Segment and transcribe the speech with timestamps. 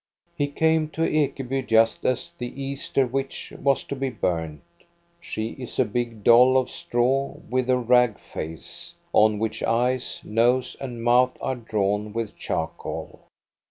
[0.35, 4.61] He came to Ekeby just as the Easter witch was to be burned.
[5.19, 10.75] She is a big doll of straw, with a rag face, on which eyes, nose,
[10.81, 13.25] and mouth are drawn with charcoal.